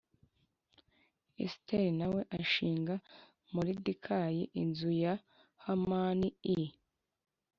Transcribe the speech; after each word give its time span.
Esiteri 1.43 1.89
na 1.99 2.07
we 2.13 2.19
ashinga 2.39 2.95
Moridekayi 3.53 4.43
inzu 4.61 4.89
ya 5.03 5.13
Hamani 5.63 6.27
i 6.55 6.57